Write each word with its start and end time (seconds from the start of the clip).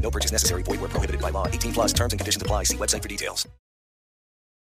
No 0.00 0.10
purchase 0.10 0.32
necessary. 0.32 0.62
Void 0.62 0.80
where 0.80 0.90
prohibited 0.90 1.20
by 1.20 1.30
law. 1.30 1.46
18 1.46 1.72
plus 1.72 1.92
terms 1.92 2.12
and 2.12 2.18
conditions 2.18 2.42
apply. 2.42 2.64
See 2.64 2.76
website 2.76 3.02
for 3.02 3.08
details. 3.08 3.48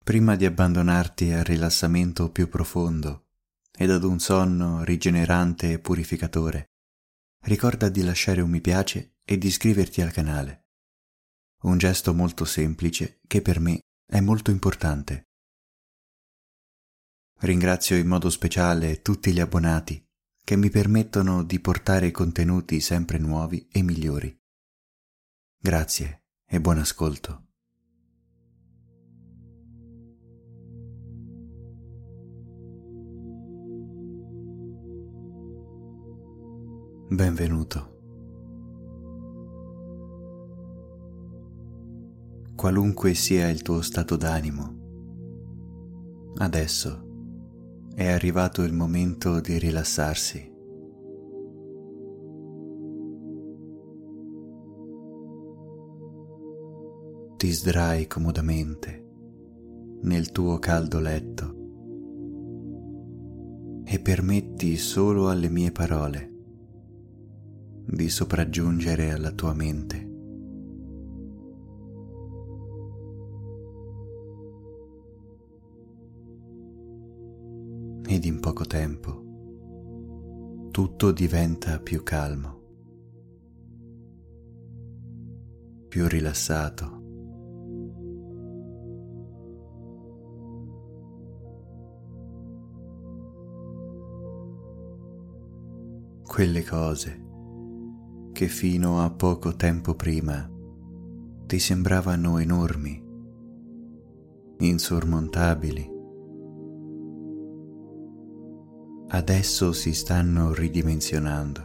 Prima 0.04 0.36
di 0.36 0.46
abbandonarti 0.46 1.32
al 1.32 1.44
rilassamento 1.44 2.30
più 2.30 2.48
profondo 2.48 3.26
ed 3.76 3.90
ad 3.90 4.04
un 4.04 4.20
sonno 4.20 4.84
rigenerante 4.84 5.72
e 5.72 5.80
purificatore, 5.80 6.70
ricorda 7.46 7.90
di 7.90 8.04
lasciare 8.04 8.42
un 8.42 8.52
mi 8.52 8.62
piace 8.62 9.16
e 9.26 9.40
di 9.40 9.48
iscriverti 9.48 10.02
al 10.02 10.12
canale. 10.12 10.68
Un 11.64 11.80
gesto 11.80 12.14
molto 12.14 12.46
semplice 12.46 13.20
che 13.26 13.42
per 13.42 13.60
me 13.60 13.80
è 14.06 14.20
molto 14.20 14.52
importante. 14.52 15.24
Ringrazio 17.40 17.98
in 17.98 18.08
modo 18.08 18.30
speciale 18.30 19.02
tutti 19.02 19.34
gli 19.34 19.40
abbonati 19.40 20.02
che 20.44 20.56
mi 20.56 20.70
permettono 20.70 21.44
di 21.44 21.60
portare 21.60 22.12
contenuti 22.12 22.80
sempre 22.80 23.18
nuovi 23.18 23.68
e 23.72 23.82
migliori. 23.82 24.38
Grazie 25.66 26.22
e 26.46 26.62
buon 26.62 26.78
ascolto. 26.78 27.46
Benvenuto. 37.10 37.94
Qualunque 42.56 43.16
sia 43.16 43.50
il 43.50 43.64
tuo 43.64 43.82
stato 43.82 44.18
d'animo, 44.18 46.34
adesso 46.38 47.90
è 47.96 48.06
arrivato 48.06 48.62
il 48.62 48.74
momento 48.74 49.40
di 49.40 49.58
rilassarsi. 49.58 50.55
Ti 57.38 57.52
sdrai 57.52 58.08
comodamente 58.08 59.04
nel 60.04 60.32
tuo 60.32 60.58
caldo 60.58 61.00
letto 61.00 61.56
e 63.84 64.00
permetti 64.00 64.78
solo 64.78 65.30
alle 65.30 65.50
mie 65.50 65.72
parole 65.72 66.34
di 67.88 68.10
sopraggiungere 68.10 69.12
alla 69.12 69.32
tua 69.32 69.54
mente. 69.54 70.14
Ed 78.08 78.24
in 78.24 78.40
poco 78.40 78.66
tempo 78.66 79.24
tutto 80.72 81.12
diventa 81.12 81.80
più 81.80 82.02
calmo, 82.02 82.64
più 85.88 86.08
rilassato. 86.08 86.95
Quelle 96.36 96.66
cose 96.66 97.24
che 98.34 98.50
fino 98.50 99.02
a 99.02 99.10
poco 99.10 99.56
tempo 99.56 99.96
prima 99.96 100.46
ti 101.46 101.60
sembravano 101.60 102.40
enormi, 102.40 103.02
insormontabili, 104.58 105.90
adesso 109.08 109.72
si 109.72 109.94
stanno 109.94 110.54
ridimensionando. 110.54 111.62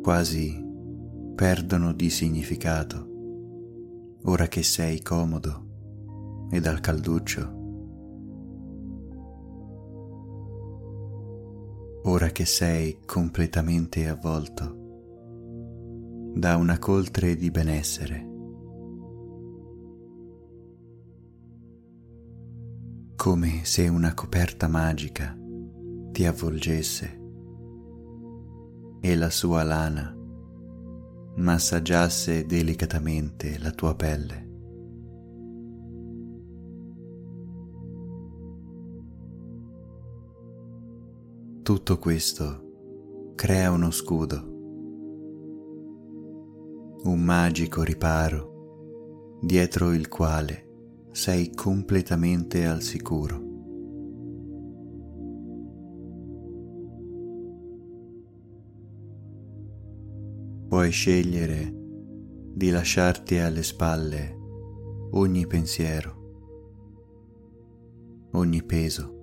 Quasi 0.00 0.64
perdono 1.34 1.92
di 1.92 2.08
significato 2.08 3.06
ora 4.22 4.48
che 4.48 4.62
sei 4.62 5.02
comodo 5.02 6.46
e 6.50 6.60
dal 6.60 6.80
calduccio. 6.80 7.64
Ora 12.16 12.30
che 12.30 12.46
sei 12.46 13.00
completamente 13.04 14.08
avvolto 14.08 14.84
da 16.34 16.56
una 16.56 16.78
coltre 16.78 17.36
di 17.36 17.50
benessere. 17.50 18.26
Come 23.16 23.64
se 23.64 23.88
una 23.88 24.14
coperta 24.14 24.66
magica 24.66 25.36
ti 26.10 26.24
avvolgesse 26.24 27.20
e 29.02 29.14
la 29.14 29.28
sua 29.28 29.62
lana 29.62 30.16
massaggiasse 31.36 32.46
delicatamente 32.46 33.58
la 33.58 33.72
tua 33.72 33.94
pelle. 33.94 34.45
Tutto 41.66 41.98
questo 41.98 43.32
crea 43.34 43.72
uno 43.72 43.90
scudo, 43.90 44.36
un 47.02 47.20
magico 47.24 47.82
riparo 47.82 49.38
dietro 49.42 49.92
il 49.92 50.06
quale 50.06 51.08
sei 51.10 51.52
completamente 51.52 52.66
al 52.66 52.82
sicuro. 52.82 53.42
Puoi 60.68 60.90
scegliere 60.92 61.74
di 62.54 62.70
lasciarti 62.70 63.38
alle 63.38 63.64
spalle 63.64 64.38
ogni 65.10 65.48
pensiero, 65.48 66.14
ogni 68.34 68.62
peso 68.62 69.15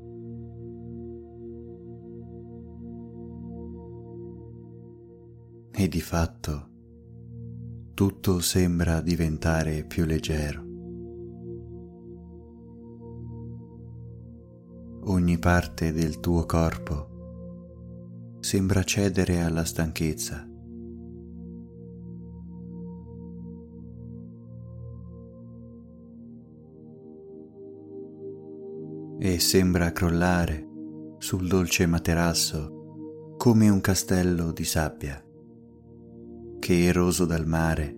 e 5.76 5.88
di 5.88 6.02
fatto 6.02 6.70
tutto 7.96 8.40
sembra 8.40 9.02
diventare 9.02 9.86
più 9.86 10.06
leggero. 10.06 10.62
Ogni 15.06 15.38
parte 15.38 15.92
del 15.92 16.20
tuo 16.20 16.46
corpo 16.46 18.38
sembra 18.40 18.84
cedere 18.84 19.42
alla 19.42 19.64
stanchezza. 19.64 20.48
E 29.20 29.40
sembra 29.40 29.92
crollare 29.92 30.68
sul 31.20 31.48
dolce 31.48 31.86
materasso 31.86 33.36
come 33.38 33.70
un 33.70 33.82
castello 33.82 34.52
di 34.52 34.66
sabbia 34.66 35.24
che 36.64 36.86
eroso 36.86 37.26
dal 37.26 37.46
mare 37.46 37.94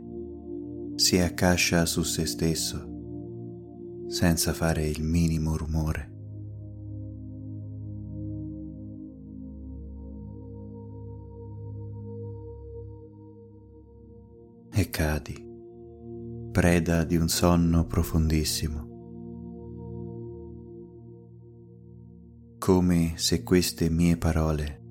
si 0.96 1.20
accascia 1.20 1.86
su 1.86 2.02
se 2.02 2.26
stesso 2.26 4.08
senza 4.08 4.54
fare 4.54 4.88
il 4.88 5.04
minimo 5.04 5.56
rumore. 5.56 6.14
E 14.72 14.90
cadi, 14.90 15.48
preda 16.52 17.04
di 17.04 17.18
un 17.18 17.28
sonno 17.28 17.86
profondissimo, 17.86 18.88
come 22.58 23.14
se 23.18 23.44
queste 23.44 23.92
mie 23.92 24.18
parole 24.18 24.82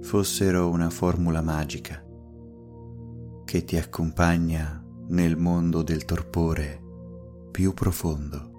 fossero 0.00 0.68
una 0.68 0.90
formula 0.90 1.40
magica 1.40 2.03
che 3.54 3.62
ti 3.62 3.76
accompagna 3.76 4.84
nel 5.10 5.36
mondo 5.36 5.84
del 5.84 6.04
torpore 6.04 6.82
più 7.52 7.72
profondo. 7.72 8.50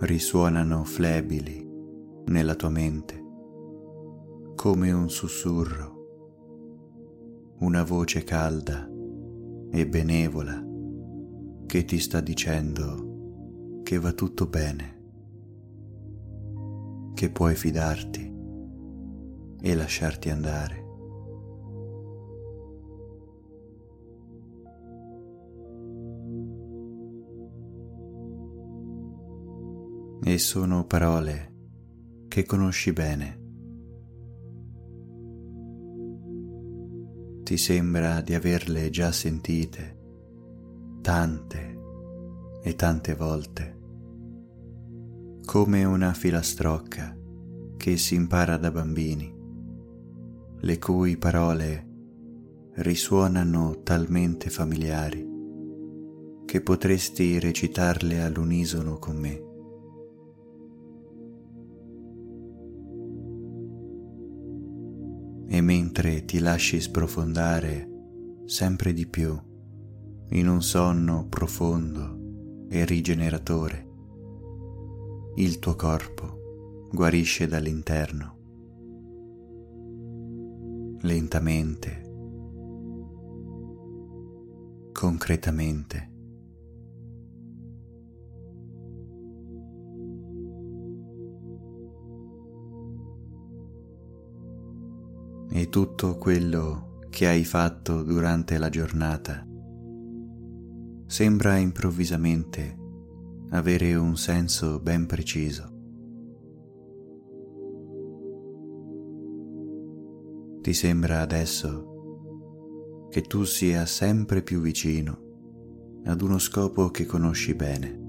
risuonano 0.00 0.82
flebili 0.82 1.64
nella 2.24 2.56
tua 2.56 2.70
mente 2.70 3.22
come 4.56 4.90
un 4.90 5.08
sussurro, 5.08 5.92
una 7.60 7.84
voce 7.84 8.24
calda 8.24 8.90
e 9.70 9.86
benevola 9.86 10.60
che 11.64 11.84
ti 11.84 12.00
sta 12.00 12.20
dicendo 12.20 13.82
che 13.84 14.00
va 14.00 14.10
tutto 14.10 14.46
bene, 14.46 14.93
che 17.14 17.30
puoi 17.30 17.54
fidarti 17.54 18.32
e 19.60 19.74
lasciarti 19.74 20.30
andare. 20.30 20.82
E 30.26 30.38
sono 30.38 30.84
parole 30.86 31.52
che 32.28 32.44
conosci 32.44 32.92
bene. 32.92 33.42
Ti 37.44 37.56
sembra 37.56 38.20
di 38.22 38.34
averle 38.34 38.90
già 38.90 39.12
sentite 39.12 40.00
tante 41.02 41.78
e 42.62 42.74
tante 42.74 43.14
volte, 43.14 43.73
come 45.54 45.84
una 45.84 46.12
filastrocca 46.12 47.16
che 47.76 47.96
si 47.96 48.16
impara 48.16 48.56
da 48.56 48.72
bambini, 48.72 49.32
le 50.58 50.78
cui 50.80 51.16
parole 51.16 51.88
risuonano 52.78 53.82
talmente 53.84 54.50
familiari 54.50 55.24
che 56.44 56.60
potresti 56.60 57.38
recitarle 57.38 58.20
all'unisono 58.20 58.98
con 58.98 59.16
me. 59.16 59.42
E 65.46 65.60
mentre 65.60 66.24
ti 66.24 66.40
lasci 66.40 66.80
sprofondare 66.80 67.88
sempre 68.44 68.92
di 68.92 69.06
più 69.06 69.40
in 70.30 70.48
un 70.48 70.62
sonno 70.62 71.28
profondo 71.28 72.66
e 72.68 72.84
rigeneratore. 72.84 73.92
Il 75.36 75.58
tuo 75.58 75.74
corpo 75.74 76.88
guarisce 76.92 77.48
dall'interno, 77.48 78.36
lentamente, 81.00 82.02
concretamente. 84.92 86.12
E 95.50 95.68
tutto 95.68 96.16
quello 96.16 97.00
che 97.10 97.26
hai 97.26 97.44
fatto 97.44 98.04
durante 98.04 98.56
la 98.56 98.68
giornata 98.68 99.44
sembra 101.06 101.56
improvvisamente 101.56 102.82
avere 103.54 103.94
un 103.94 104.16
senso 104.16 104.80
ben 104.80 105.06
preciso. 105.06 105.70
Ti 110.60 110.72
sembra 110.72 111.20
adesso 111.20 113.06
che 113.10 113.22
tu 113.22 113.44
sia 113.44 113.86
sempre 113.86 114.42
più 114.42 114.60
vicino 114.60 116.00
ad 116.04 116.20
uno 116.20 116.38
scopo 116.38 116.90
che 116.90 117.06
conosci 117.06 117.54
bene. 117.54 118.02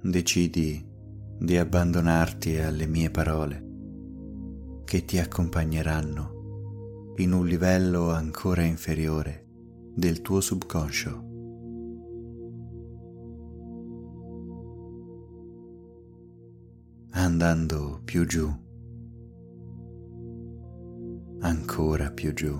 Decidi 0.00 0.82
di 1.38 1.56
abbandonarti 1.58 2.56
alle 2.56 2.86
mie 2.86 3.10
parole 3.10 3.64
che 4.84 5.04
ti 5.04 5.18
accompagneranno 5.18 7.14
in 7.16 7.32
un 7.32 7.44
livello 7.46 8.10
ancora 8.10 8.62
inferiore 8.62 9.45
del 9.96 10.20
tuo 10.20 10.42
subconscio. 10.42 11.24
Andando 17.12 18.02
più 18.04 18.26
giù, 18.26 18.46
ancora 21.40 22.10
più 22.10 22.34
giù, 22.34 22.54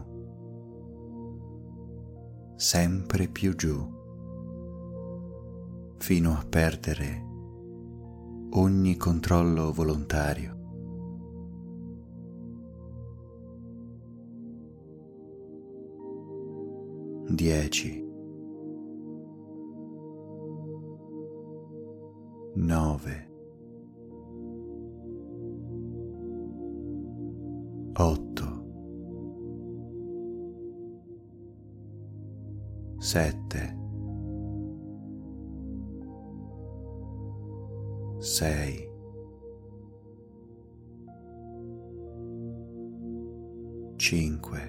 sempre 2.57 3.29
più 3.29 3.55
giù, 3.55 3.87
fino 5.99 6.33
a 6.33 6.47
perdere 6.49 7.23
ogni 8.53 8.97
controllo 8.97 9.73
volontario 9.75 10.56
10 17.37 18.03
9 22.57 23.27
8 27.95 28.67
7 33.01 33.77
6 38.19 38.89
5 43.99 44.66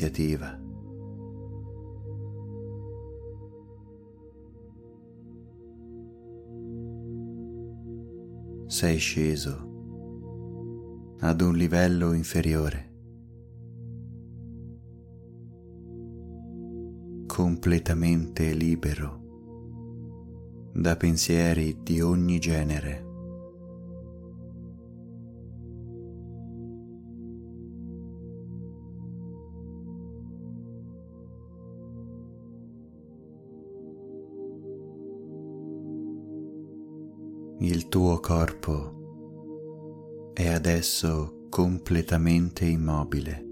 iniziativa. 0.00 0.58
Sei 8.66 8.96
sceso 8.96 9.68
ad 11.20 11.40
un 11.42 11.54
livello 11.54 12.12
inferiore, 12.12 12.88
completamente 17.26 18.54
libero 18.54 19.18
da 20.72 20.96
pensieri 20.96 21.82
di 21.82 22.00
ogni 22.00 22.38
genere. 22.38 23.09
Il 37.70 37.86
tuo 37.86 38.18
corpo 38.18 40.32
è 40.34 40.48
adesso 40.48 41.46
completamente 41.48 42.64
immobile, 42.64 43.46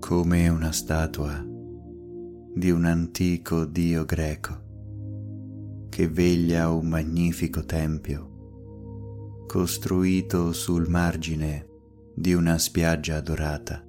come 0.00 0.48
una 0.48 0.72
statua 0.72 1.44
di 2.54 2.70
un 2.70 2.86
antico 2.86 3.66
dio 3.66 4.06
greco 4.06 5.84
che 5.90 6.08
veglia 6.08 6.70
un 6.70 6.88
magnifico 6.88 7.66
tempio 7.66 9.44
costruito 9.46 10.54
sul 10.54 10.88
margine 10.88 11.66
di 12.14 12.32
una 12.32 12.56
spiaggia 12.56 13.20
dorata. 13.20 13.85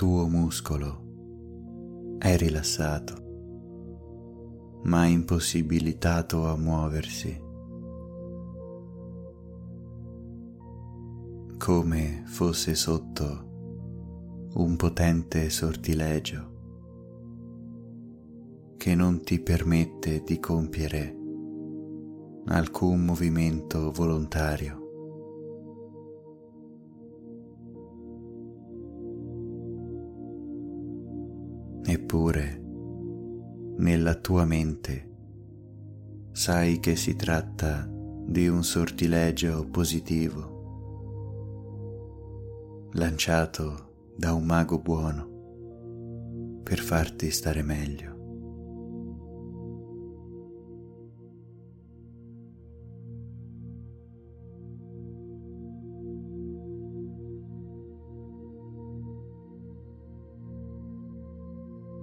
Tuo 0.00 0.26
muscolo 0.28 2.16
è 2.18 2.34
rilassato, 2.38 4.78
ma 4.84 5.04
impossibilitato 5.04 6.48
a 6.48 6.56
muoversi. 6.56 7.48
come 11.58 12.22
fosse 12.24 12.74
sotto 12.74 14.48
un 14.54 14.76
potente 14.76 15.50
sortilegio 15.50 16.48
che 18.78 18.94
non 18.94 19.22
ti 19.22 19.38
permette 19.38 20.22
di 20.24 20.40
compiere 20.40 21.14
alcun 22.46 23.04
movimento 23.04 23.92
volontario. 23.92 24.79
Eppure, 31.92 32.62
nella 33.78 34.14
tua 34.14 34.44
mente, 34.44 35.10
sai 36.30 36.78
che 36.78 36.94
si 36.94 37.16
tratta 37.16 37.84
di 37.90 38.46
un 38.46 38.62
sortilegio 38.62 39.66
positivo 39.68 40.58
lanciato 42.92 44.12
da 44.16 44.32
un 44.34 44.44
mago 44.44 44.78
buono 44.78 46.60
per 46.62 46.78
farti 46.78 47.32
stare 47.32 47.62
meglio. 47.62 48.09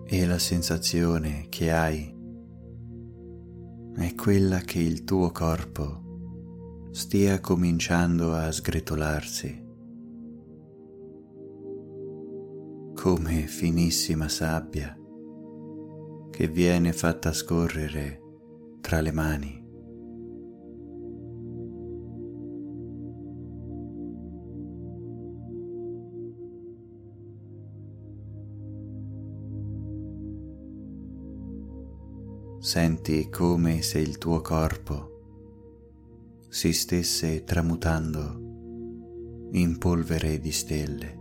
E 0.10 0.26
la 0.26 0.40
sensazione 0.40 1.48
che 1.50 1.70
hai 1.70 2.16
è 3.96 4.16
quella 4.16 4.60
che 4.60 4.80
il 4.80 5.04
tuo 5.04 5.32
corpo 5.32 6.90
stia 6.92 7.42
cominciando 7.42 8.34
a 8.34 8.50
sgretolarsi 8.50 9.66
come 12.94 13.48
finissima 13.48 14.30
sabbia 14.30 14.98
che 16.32 16.48
viene 16.48 16.94
fatta 16.94 17.34
scorrere 17.34 18.22
tra 18.80 19.02
le 19.02 19.12
mani. 19.12 19.57
Senti 32.68 33.30
come 33.30 33.82
se 33.82 34.00
il 34.00 34.18
tuo 34.18 34.42
corpo 34.42 36.42
si 36.50 36.74
stesse 36.74 37.46
tramutando 37.46 39.48
in 39.52 39.78
polvere 39.78 40.38
di 40.42 40.52
stelle. 40.52 41.16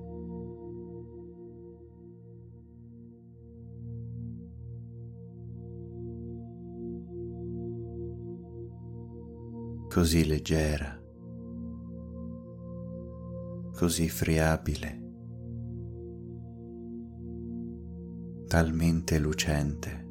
così 9.88 10.26
leggera, 10.26 11.00
così 13.72 14.08
friabile, 14.08 15.00
talmente 18.48 19.18
lucente. 19.18 20.05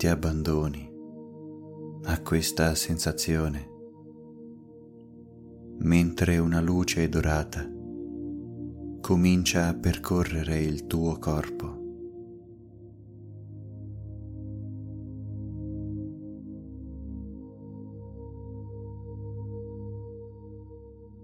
Ti 0.00 0.06
abbandoni 0.06 0.90
a 2.04 2.22
questa 2.22 2.74
sensazione 2.74 3.68
mentre 5.80 6.38
una 6.38 6.62
luce 6.62 7.06
dorata 7.10 7.70
comincia 9.02 9.68
a 9.68 9.74
percorrere 9.74 10.58
il 10.58 10.86
tuo 10.86 11.18
corpo. 11.18 11.76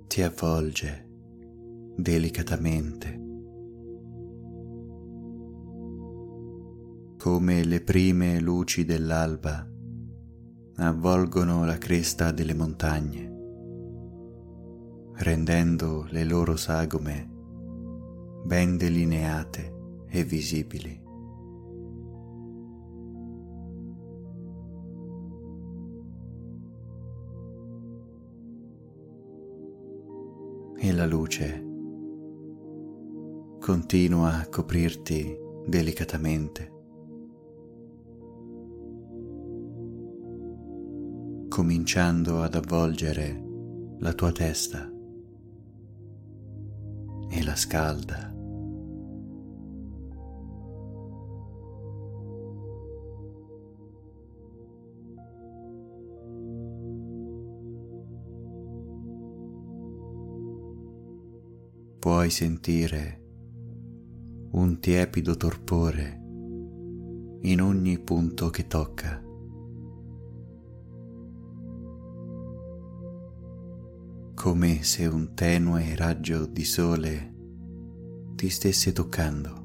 ti 0.06 0.22
avvolge 0.22 1.08
delicatamente, 1.96 3.25
come 7.26 7.64
le 7.64 7.80
prime 7.80 8.38
luci 8.38 8.84
dell'alba 8.84 9.68
avvolgono 10.76 11.64
la 11.64 11.76
cresta 11.76 12.30
delle 12.30 12.54
montagne, 12.54 13.32
rendendo 15.14 16.06
le 16.10 16.22
loro 16.22 16.54
sagome 16.54 17.28
ben 18.44 18.76
delineate 18.76 20.04
e 20.08 20.22
visibili. 20.22 21.02
e 30.78 30.92
la 30.92 31.06
luce 31.06 31.64
continua 33.58 34.34
a 34.34 34.48
coprirti 34.48 35.36
delicatamente, 35.66 36.75
cominciando 41.56 42.42
ad 42.42 42.54
avvolgere 42.54 43.42
la 44.00 44.12
tua 44.12 44.30
testa 44.30 44.92
e 47.30 47.42
la 47.42 47.56
scalda. 47.56 48.34
puoi 61.98 62.30
sentire 62.30 63.22
un 64.52 64.78
tiepido 64.78 65.36
torpore 65.36 66.20
in 67.40 67.60
ogni 67.62 67.98
punto 67.98 68.50
che 68.50 68.66
tocca. 68.66 69.25
Come 74.46 74.84
se 74.84 75.04
un 75.06 75.34
tenue 75.34 75.96
raggio 75.96 76.46
di 76.46 76.64
sole 76.64 77.34
ti 78.36 78.48
stesse 78.48 78.92
toccando. 78.92 79.64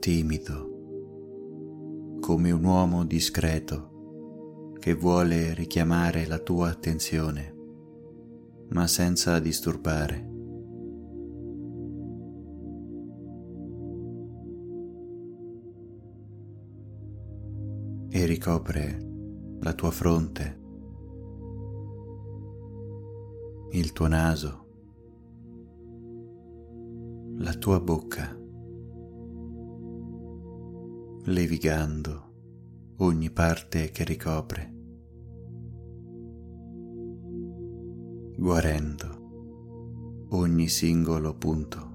Timido, 0.00 2.18
come 2.20 2.50
un 2.50 2.62
uomo 2.62 3.06
discreto 3.06 4.74
che 4.78 4.92
vuole 4.92 5.54
richiamare 5.54 6.26
la 6.26 6.38
tua 6.38 6.68
attenzione 6.68 7.54
ma 8.68 8.86
senza 8.86 9.38
disturbare. 9.38 10.30
E 18.10 18.26
ricopre 18.26 18.98
la 19.60 19.72
tua 19.72 19.90
fronte, 19.90 20.60
il 23.72 23.92
tuo 23.92 24.06
naso, 24.06 24.66
la 27.36 27.52
tua 27.54 27.80
bocca, 27.80 28.38
levigando 31.24 32.30
ogni 32.96 33.30
parte 33.30 33.90
che 33.90 34.04
ricopre. 34.04 34.72
guarendo 38.42 40.26
ogni 40.30 40.66
singolo 40.66 41.32
punto. 41.34 41.90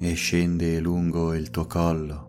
E 0.00 0.12
scende 0.12 0.80
lungo 0.80 1.32
il 1.32 1.48
tuo 1.48 1.64
collo, 1.64 2.27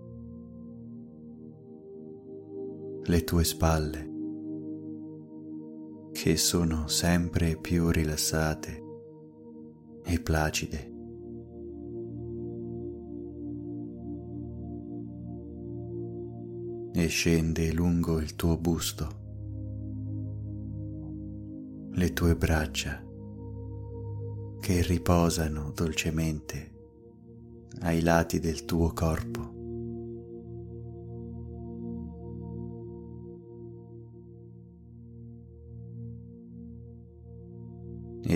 le 3.09 3.23
tue 3.23 3.43
spalle, 3.43 4.07
che 6.11 6.37
sono 6.37 6.87
sempre 6.87 7.57
più 7.57 7.89
rilassate 7.89 8.83
e 10.03 10.19
placide. 10.19 10.93
E 16.93 17.07
scende 17.07 17.73
lungo 17.73 18.19
il 18.19 18.35
tuo 18.35 18.57
busto, 18.57 19.07
le 21.93 22.13
tue 22.13 22.35
braccia 22.35 23.03
che 24.59 24.83
riposano 24.83 25.71
dolcemente 25.73 26.71
ai 27.79 28.03
lati 28.03 28.39
del 28.39 28.65
tuo 28.65 28.93
corpo. 28.93 29.58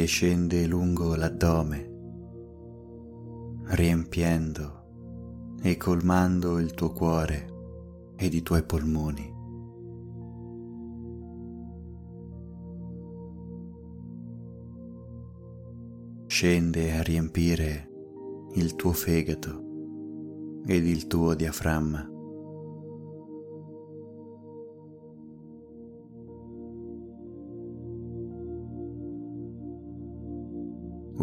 Scende 0.05 0.67
lungo 0.67 1.15
l'addome, 1.15 1.91
riempiendo 3.67 4.81
e 5.61 5.77
colmando 5.77 6.59
il 6.59 6.73
tuo 6.73 6.91
cuore 6.91 7.47
ed 8.15 8.33
i 8.33 8.41
tuoi 8.41 8.63
polmoni. 8.63 9.31
Scende 16.27 16.97
a 16.97 17.01
riempire 17.01 17.89
il 18.55 18.75
tuo 18.75 18.91
fegato 18.91 20.61
ed 20.65 20.85
il 20.85 21.07
tuo 21.07 21.33
diaframma. 21.33 22.12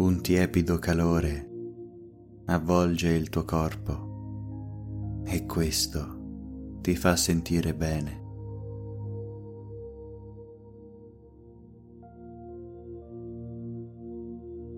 Un 0.01 0.19
tiepido 0.21 0.79
calore 0.79 1.47
avvolge 2.45 3.09
il 3.09 3.29
tuo 3.29 3.45
corpo 3.45 5.21
e 5.25 5.45
questo 5.45 6.79
ti 6.81 6.95
fa 6.95 7.15
sentire 7.15 7.75
bene. 7.75 8.19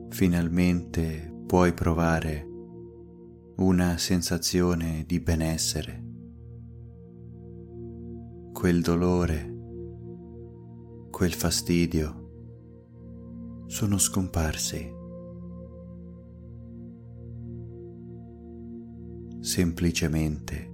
Finalmente 0.10 1.34
puoi 1.48 1.72
provare 1.72 2.46
una 3.56 3.98
sensazione 3.98 5.06
di 5.08 5.22
benessere. 5.22 6.04
Quel 8.52 8.82
dolore, 8.82 9.56
quel 11.10 11.34
fastidio 11.34 12.20
sono 13.68 13.98
scomparsi. 13.98 15.00
Semplicemente 19.44 20.72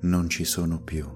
non 0.00 0.28
ci 0.28 0.44
sono 0.44 0.82
più. 0.82 1.06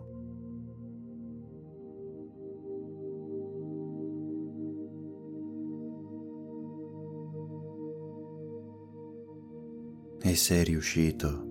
E 10.22 10.34
sei 10.34 10.64
riuscito 10.64 11.50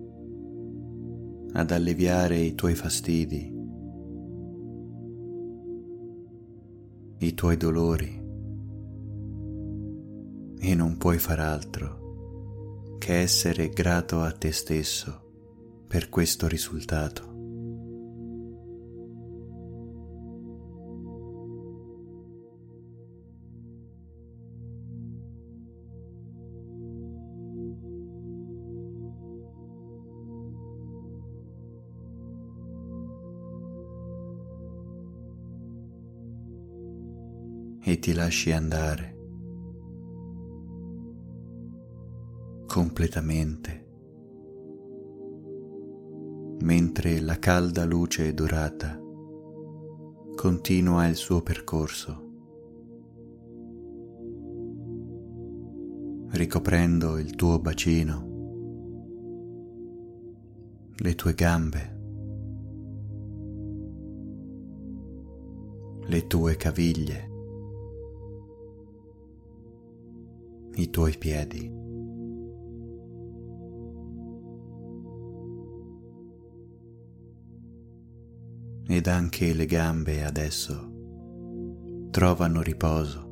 ad 1.52 1.70
alleviare 1.70 2.38
i 2.38 2.56
tuoi 2.56 2.74
fastidi, 2.74 3.54
i 7.18 7.34
tuoi 7.34 7.56
dolori 7.56 8.20
e 10.58 10.74
non 10.74 10.96
puoi 10.98 11.18
far 11.18 11.38
altro 11.38 12.01
che 13.02 13.18
essere 13.18 13.68
grato 13.68 14.22
a 14.22 14.30
te 14.30 14.52
stesso 14.52 15.82
per 15.88 16.08
questo 16.08 16.46
risultato. 16.46 17.30
e 37.84 37.98
ti 37.98 38.12
lasci 38.12 38.52
andare 38.52 39.11
completamente 42.82 43.86
mentre 46.62 47.20
la 47.20 47.38
calda 47.38 47.84
luce 47.84 48.34
dorata 48.34 49.00
continua 50.34 51.06
il 51.06 51.14
suo 51.14 51.42
percorso, 51.42 52.30
ricoprendo 56.30 57.18
il 57.18 57.36
tuo 57.36 57.60
bacino, 57.60 58.30
le 60.96 61.14
tue 61.14 61.34
gambe, 61.34 62.00
le 66.04 66.26
tue 66.26 66.56
caviglie, 66.56 67.30
i 70.74 70.90
tuoi 70.90 71.16
piedi. 71.16 71.81
Ed 79.02 79.08
anche 79.08 79.52
le 79.52 79.66
gambe 79.66 80.24
adesso 80.24 80.90
trovano 82.12 82.62
riposo. 82.62 83.30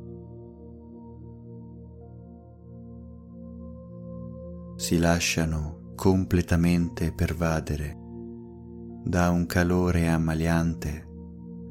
Si 4.75 4.97
lasciano 4.97 5.93
completamente 5.95 7.13
pervadere 7.13 7.97
da 9.05 9.29
un 9.29 9.45
calore 9.45 10.09
ammaliante 10.09 11.07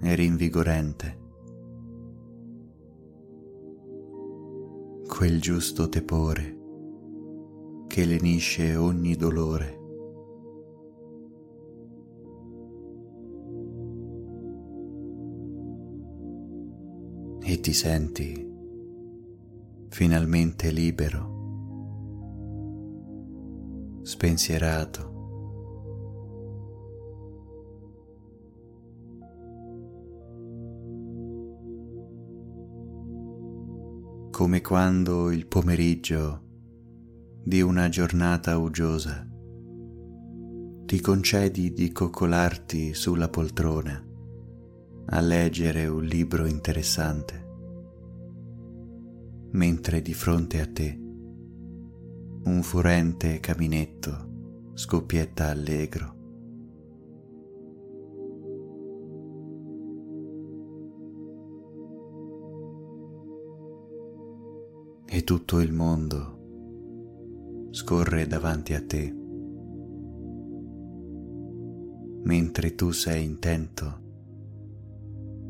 e 0.00 0.14
rinvigorente. 0.14 1.18
Quel 5.06 5.40
giusto 5.42 5.90
tepore 5.90 6.58
che 7.86 8.06
lenisce 8.06 8.76
ogni 8.76 9.14
dolore. 9.14 9.79
E 17.50 17.58
ti 17.58 17.72
senti 17.72 18.48
finalmente 19.88 20.70
libero, 20.70 21.28
spensierato. 24.02 25.08
come 34.30 34.60
quando 34.62 35.30
il 35.30 35.46
pomeriggio 35.46 36.42
di 37.44 37.60
una 37.60 37.90
giornata 37.90 38.56
uggiosa 38.56 39.28
ti 40.86 41.00
concedi 41.00 41.74
di 41.74 41.92
coccolarti 41.92 42.94
sulla 42.94 43.28
poltrona 43.28 44.09
a 45.12 45.20
leggere 45.20 45.88
un 45.88 46.04
libro 46.04 46.46
interessante, 46.46 47.44
mentre 49.50 50.02
di 50.02 50.14
fronte 50.14 50.60
a 50.60 50.66
te 50.68 50.96
un 52.44 52.62
furente 52.62 53.40
caminetto 53.40 54.70
scoppietta 54.74 55.48
allegro. 55.48 56.18
E 65.06 65.24
tutto 65.24 65.58
il 65.58 65.72
mondo 65.72 66.38
scorre 67.72 68.28
davanti 68.28 68.74
a 68.74 68.86
te, 68.86 69.12
mentre 72.22 72.76
tu 72.76 72.92
sei 72.92 73.24
intento 73.24 74.08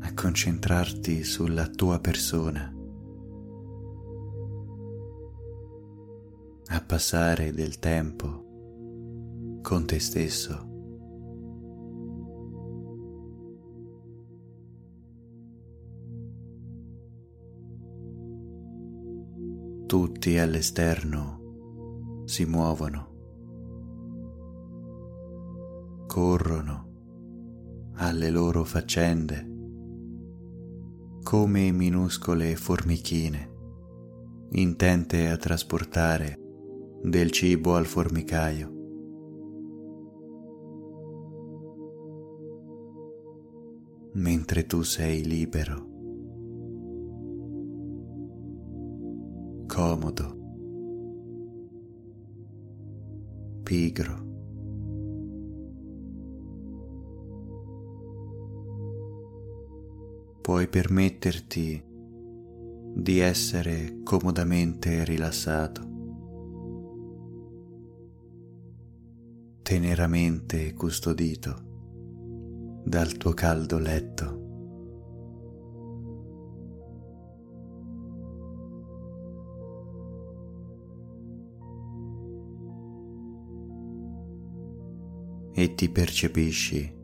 a 0.01 0.13
concentrarti 0.13 1.23
sulla 1.23 1.67
tua 1.67 1.99
persona, 1.99 2.73
a 6.67 6.81
passare 6.85 7.51
del 7.51 7.79
tempo 7.79 9.59
con 9.61 9.85
te 9.85 9.99
stesso. 9.99 10.69
Tutti 19.85 20.37
all'esterno 20.37 22.23
si 22.25 22.45
muovono, 22.45 23.09
corrono 26.07 26.89
alle 27.95 28.29
loro 28.29 28.63
faccende, 28.63 29.50
come 31.23 31.71
minuscole 31.71 32.55
formichine 32.55 33.49
intente 34.53 35.29
a 35.29 35.37
trasportare 35.37 36.35
del 37.03 37.31
cibo 37.31 37.75
al 37.75 37.85
formicaio. 37.85 38.79
Mentre 44.13 44.65
tu 44.65 44.81
sei 44.81 45.23
libero, 45.23 45.87
comodo, 49.67 50.37
pigro. 53.63 54.30
Puoi 60.51 60.67
permetterti 60.67 61.81
di 62.93 63.19
essere 63.19 64.01
comodamente 64.03 65.05
rilassato, 65.05 65.81
teneramente 69.61 70.73
custodito 70.73 71.55
dal 72.83 73.13
tuo 73.13 73.31
caldo 73.31 73.77
letto. 73.77 74.39
E 85.53 85.75
ti 85.75 85.89
percepisci 85.89 86.99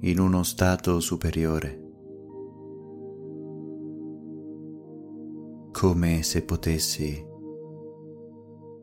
in 0.00 0.18
uno 0.18 0.42
stato 0.42 0.98
superiore 1.00 1.85
come 5.78 6.22
se 6.22 6.42
potessi 6.42 7.22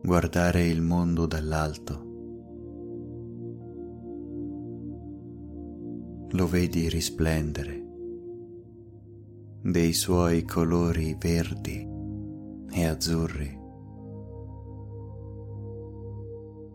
guardare 0.04 0.68
il 0.68 0.80
mondo 0.84 1.26
dall'alto. 1.26 1.94
Lo 6.30 6.46
vedi 6.46 6.90
risplendere. 6.90 7.84
Dei 9.64 9.92
suoi 9.92 10.44
colori 10.46 11.18
verdi 11.20 11.84
e 12.70 12.86
azzurri, 12.86 13.60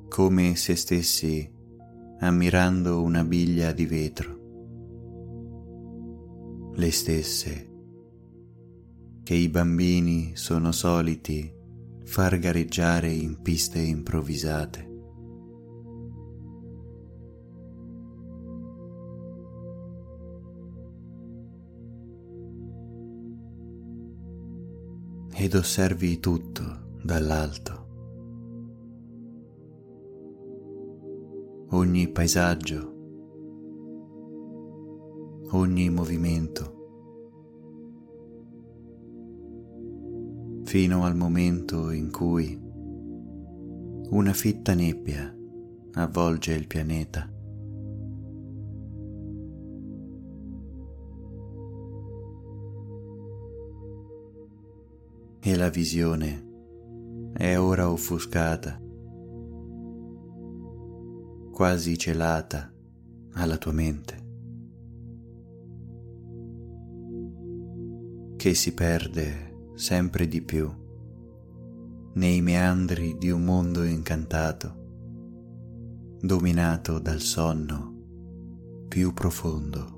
come 0.09 0.57
se 0.57 0.75
stessi 0.75 1.49
ammirando 2.19 3.03
una 3.03 3.23
biglia 3.23 3.71
di 3.71 3.87
vetro, 3.87 4.37
le 6.75 6.91
stesse 6.91 7.68
che 9.29 9.35
i 9.35 9.51
bambini 9.51 10.35
sono 10.37 10.73
soliti 10.73 11.55
far 12.05 12.39
gareggiare 12.39 13.11
in 13.11 13.43
piste 13.43 13.79
improvvisate. 13.79 14.91
Ed 25.35 25.55
osservi 25.55 26.21
tutto 26.21 26.97
dall'alto. 27.03 27.87
Ogni 31.73 32.09
paesaggio, 32.09 32.95
ogni 35.51 35.91
movimento 35.91 36.77
fino 40.69 41.05
al 41.05 41.17
momento 41.17 41.91
in 41.93 42.13
cui 42.13 42.61
una 44.11 44.35
fitta 44.35 44.75
nebbia 44.75 45.35
avvolge 45.93 46.53
il 46.53 46.67
pianeta. 46.67 47.27
E 55.41 55.57
la 55.57 55.71
visione 55.71 56.47
è 57.33 57.59
ora 57.59 57.91
offuscata, 57.91 58.79
quasi 61.51 61.97
celata 61.97 62.71
alla 63.33 63.57
tua 63.57 63.73
mente, 63.73 64.27
che 68.37 68.53
si 68.53 68.75
perde 68.75 69.48
sempre 69.79 70.27
di 70.27 70.43
più 70.43 70.69
nei 72.15 72.43
meandri 72.43 73.17
di 73.17 73.31
un 73.31 73.45
mondo 73.45 73.85
incantato, 73.85 76.17
dominato 76.21 76.99
dal 76.99 77.21
sonno 77.21 78.87
più 78.89 79.15
profondo. 79.15 79.95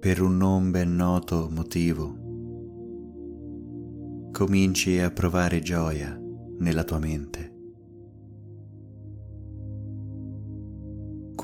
Per 0.00 0.20
un 0.20 0.36
non 0.36 0.70
ben 0.70 0.94
noto 0.94 1.48
motivo, 1.50 2.14
cominci 4.32 4.98
a 4.98 5.10
provare 5.10 5.62
gioia 5.62 6.20
nella 6.58 6.84
tua 6.84 6.98
mente. 6.98 7.53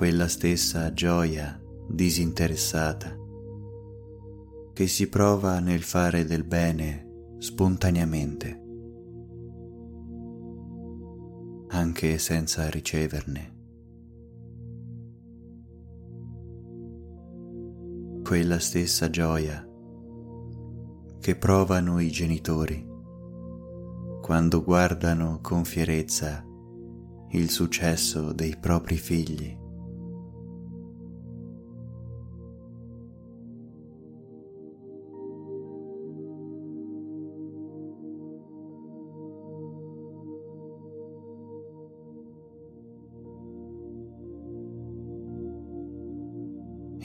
Quella 0.01 0.29
stessa 0.29 0.95
gioia 0.95 1.61
disinteressata 1.87 3.15
che 4.73 4.87
si 4.87 5.11
prova 5.11 5.61
nel 5.61 5.83
fare 5.83 6.25
del 6.25 6.43
bene 6.45 7.35
spontaneamente, 7.37 8.63
anche 11.69 12.17
senza 12.17 12.71
riceverne. 12.71 13.59
Quella 18.25 18.59
stessa 18.59 19.11
gioia 19.11 19.69
che 21.21 21.37
provano 21.37 22.01
i 22.01 22.11
genitori 22.11 22.89
quando 24.23 24.65
guardano 24.65 25.41
con 25.43 25.67
fierezza 25.67 26.43
il 27.33 27.51
successo 27.51 28.33
dei 28.33 28.57
propri 28.59 28.97
figli. 28.97 29.60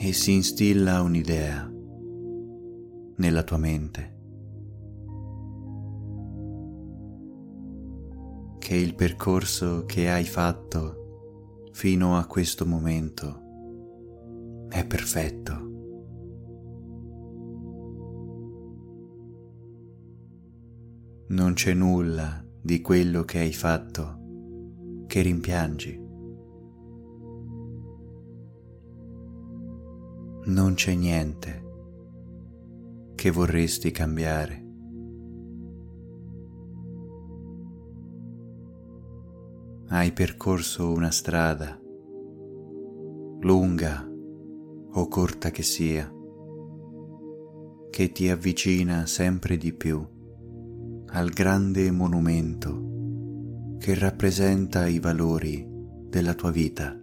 E 0.06 0.12
si 0.12 0.34
instilla 0.34 1.02
un'idea 1.02 1.68
nella 3.16 3.42
tua 3.42 3.56
mente 3.56 4.14
che 8.58 8.76
il 8.76 8.94
percorso 8.94 9.84
che 9.84 10.08
hai 10.08 10.22
fatto 10.22 11.64
fino 11.72 12.16
a 12.16 12.24
questo 12.26 12.66
momento 12.66 14.68
è 14.68 14.86
perfetto. 14.86 15.52
Non 21.30 21.54
c'è 21.54 21.74
nulla 21.74 22.46
di 22.62 22.80
quello 22.80 23.24
che 23.24 23.40
hai 23.40 23.52
fatto 23.52 25.04
che 25.08 25.20
rimpiangi. 25.22 26.05
Non 30.46 30.74
c'è 30.74 30.94
niente 30.94 31.64
che 33.16 33.30
vorresti 33.30 33.90
cambiare. 33.90 34.64
Hai 39.88 40.12
percorso 40.12 40.92
una 40.92 41.10
strada, 41.10 41.80
lunga 43.40 44.08
o 44.92 45.08
corta 45.08 45.50
che 45.50 45.62
sia, 45.62 46.12
che 47.90 48.12
ti 48.12 48.28
avvicina 48.28 49.06
sempre 49.06 49.56
di 49.56 49.72
più 49.72 50.06
al 51.08 51.30
grande 51.30 51.90
monumento 51.90 53.76
che 53.78 53.94
rappresenta 53.94 54.86
i 54.86 54.98
valori 54.98 55.66
della 56.08 56.34
tua 56.34 56.50
vita. 56.50 57.00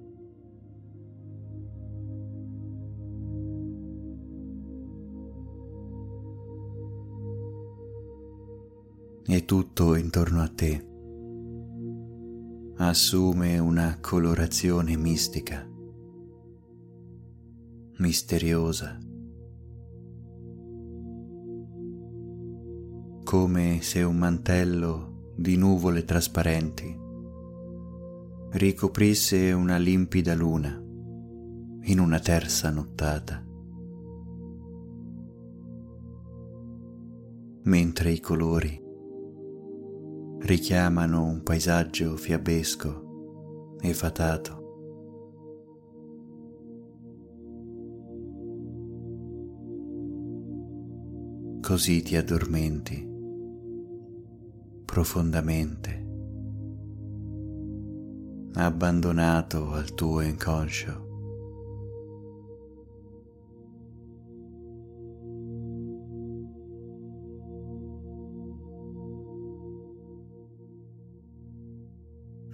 E 9.25 9.45
tutto 9.45 9.95
intorno 9.95 10.41
a 10.41 10.47
te 10.47 10.91
assume 12.77 13.59
una 13.59 13.99
colorazione 14.01 14.97
mistica, 14.97 15.65
misteriosa, 17.97 18.97
come 23.23 23.79
se 23.81 24.03
un 24.03 24.17
mantello 24.17 25.31
di 25.35 25.55
nuvole 25.55 26.03
trasparenti 26.03 26.99
ricoprisse 28.51 29.51
una 29.51 29.77
limpida 29.77 30.35
luna 30.35 30.79
in 31.85 31.99
una 31.99 32.19
terza 32.19 32.69
nottata. 32.69 33.41
Mentre 37.65 38.11
i 38.11 38.19
colori 38.19 38.82
richiamano 40.43 41.23
un 41.23 41.41
paesaggio 41.41 42.17
fiabesco 42.17 43.77
e 43.79 43.93
fatato. 43.93 44.61
Così 51.61 52.01
ti 52.01 52.17
addormenti 52.17 53.11
profondamente, 54.85 56.05
abbandonato 58.55 59.71
al 59.71 59.93
tuo 59.93 60.21
inconscio. 60.21 61.12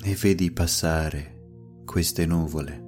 E 0.09 0.15
vedi 0.15 0.51
passare 0.51 1.81
queste 1.85 2.25
nuvole 2.25 2.87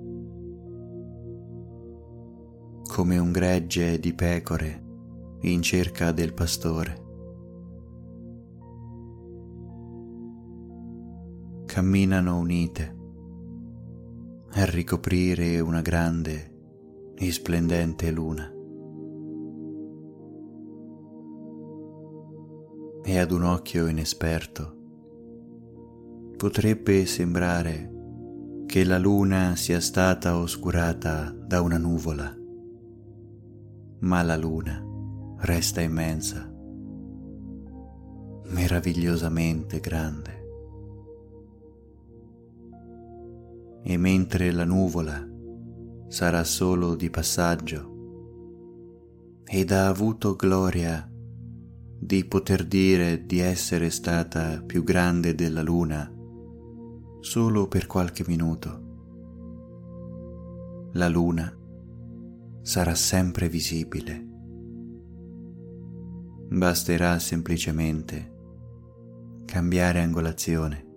come 2.88 3.20
un 3.20 3.32
gregge 3.32 4.00
di 4.00 4.12
pecore 4.16 4.84
in 5.42 5.62
cerca 5.62 6.12
del 6.12 6.34
pastore. 6.34 7.04
Camminano 11.68 12.40
unite 12.40 12.98
a 14.54 14.66
ricoprire 14.66 15.60
una 15.60 15.82
grande 15.82 17.14
e 17.14 17.32
splendente 17.32 18.10
luna. 18.10 18.52
E 23.04 23.20
ad 23.20 23.32
un 23.32 23.44
occhio 23.44 23.86
inesperto 23.86 24.81
potrebbe 26.42 27.06
sembrare 27.06 28.64
che 28.66 28.84
la 28.84 28.98
luna 28.98 29.56
sia 29.56 29.80
stata 29.80 30.38
oscurata 30.38 31.30
da 31.30 31.62
una 31.62 31.78
nuvola, 31.78 32.36
ma 34.00 34.24
la 34.24 34.36
luna 34.38 34.84
resta 35.42 35.82
immensa, 35.82 36.52
meravigliosamente 38.46 39.80
grande. 39.80 40.32
E 43.84 43.98
mentre 43.98 44.52
la 44.52 44.66
nuvola 44.66 45.24
sarà 46.08 46.44
solo 46.44 46.96
di 46.96 47.12
passaggio 47.12 49.44
ed 49.46 49.72
ha 49.72 49.86
avuto 49.86 50.36
gloria 50.36 51.08
di 52.00 52.26
poter 52.26 52.66
dire 52.66 53.28
di 53.28 53.38
essere 53.38 53.92
stata 53.92 54.64
più 54.66 54.84
grande 54.84 55.36
della 55.36 55.62
luna, 55.62 56.16
solo 57.22 57.68
per 57.68 57.88
qualche 57.88 58.26
minuto. 58.28 58.90
La 60.94 61.08
luna 61.08 61.56
sarà 62.62 62.96
sempre 62.96 63.48
visibile. 63.48 64.28
Basterà 66.50 67.18
semplicemente 67.20 68.40
cambiare 69.46 70.02
angolazione. 70.02 70.90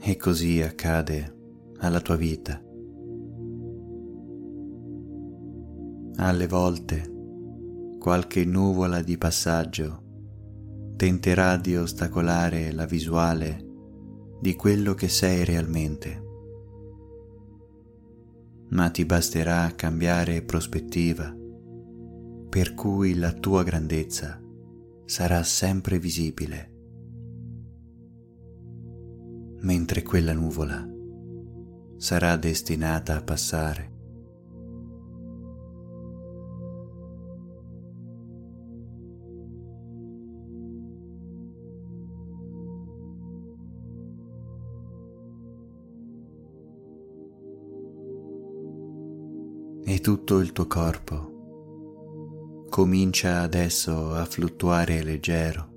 E 0.00 0.16
così 0.16 0.60
accade 0.60 1.34
alla 1.78 2.00
tua 2.00 2.16
vita. 2.16 2.62
Alle 6.16 6.46
volte 6.46 7.13
qualche 8.04 8.44
nuvola 8.44 9.00
di 9.00 9.16
passaggio 9.16 10.02
tenterà 10.94 11.56
di 11.56 11.74
ostacolare 11.74 12.70
la 12.70 12.84
visuale 12.84 13.66
di 14.42 14.54
quello 14.56 14.92
che 14.92 15.08
sei 15.08 15.42
realmente. 15.42 16.22
Ma 18.68 18.90
ti 18.90 19.06
basterà 19.06 19.72
cambiare 19.74 20.42
prospettiva, 20.42 21.34
per 22.50 22.74
cui 22.74 23.14
la 23.14 23.32
tua 23.32 23.62
grandezza 23.62 24.38
sarà 25.06 25.42
sempre 25.42 25.98
visibile, 25.98 26.72
mentre 29.60 30.02
quella 30.02 30.34
nuvola 30.34 30.86
sarà 31.96 32.36
destinata 32.36 33.16
a 33.16 33.22
passare. 33.22 33.93
Tutto 50.04 50.40
il 50.40 50.52
tuo 50.52 50.66
corpo 50.66 52.66
comincia 52.68 53.40
adesso 53.40 54.12
a 54.12 54.26
fluttuare 54.26 55.02
leggero. 55.02 55.72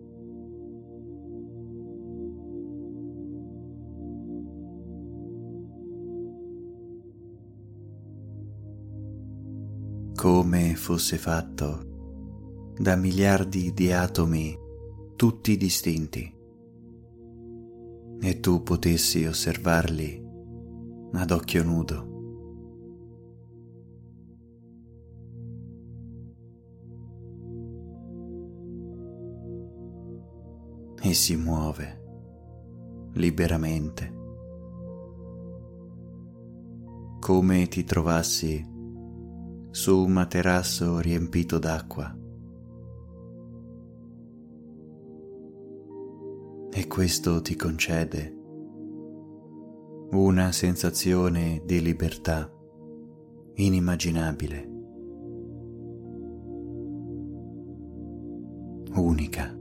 come 10.13 10.75
fosse 10.75 11.17
fatto 11.17 12.73
da 12.77 12.97
miliardi 12.97 13.71
di 13.71 13.93
atomi 13.93 14.57
tutti 15.15 15.55
distinti 15.55 16.35
e 18.19 18.39
tu 18.41 18.61
potessi 18.61 19.25
osservarli 19.25 20.21
ad 21.13 21.31
occhio 21.31 21.63
nudo. 21.63 22.16
E 31.09 31.13
si 31.13 31.37
muove 31.37 32.03
liberamente, 33.13 34.13
come 37.19 37.67
ti 37.67 37.83
trovassi 37.85 38.61
su 39.69 39.97
un 40.03 40.11
materasso 40.11 40.99
riempito 40.99 41.59
d'acqua. 41.59 42.13
E 46.69 46.87
questo 46.87 47.41
ti 47.41 47.55
concede 47.55 48.35
una 50.11 50.51
sensazione 50.51 51.61
di 51.65 51.81
libertà 51.81 52.51
inimmaginabile, 53.55 54.69
unica. 58.93 59.56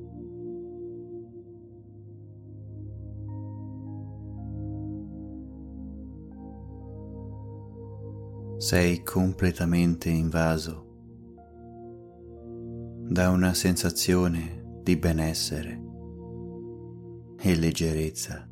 Sei 8.66 9.04
completamente 9.04 10.10
invaso 10.10 10.84
da 13.08 13.30
una 13.30 13.54
sensazione 13.54 14.80
di 14.82 14.96
benessere 14.96 15.80
e 17.38 17.54
leggerezza. 17.54 18.50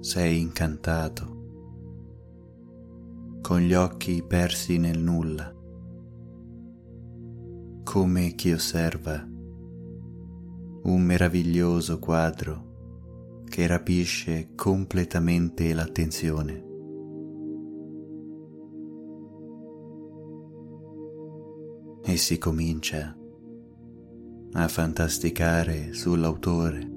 Sei 0.00 0.38
incantato, 0.38 1.38
con 3.40 3.60
gli 3.60 3.72
occhi 3.72 4.22
persi 4.22 4.76
nel 4.76 4.98
nulla, 4.98 5.50
come 7.84 8.34
chi 8.34 8.52
osserva 8.52 9.26
un 10.82 11.00
meraviglioso 11.00 11.98
quadro 11.98 12.69
che 13.50 13.66
rapisce 13.66 14.50
completamente 14.54 15.74
l'attenzione. 15.74 16.68
E 22.04 22.16
si 22.16 22.38
comincia 22.38 23.14
a 24.52 24.68
fantasticare 24.68 25.92
sull'autore, 25.92 26.90